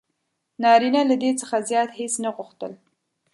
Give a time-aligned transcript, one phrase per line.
[0.63, 2.71] نارینه له دې څخه زیات هیڅ نه غوښتل: